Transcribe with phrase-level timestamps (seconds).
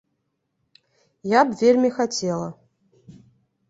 [1.39, 2.53] Я б вельмі хацела.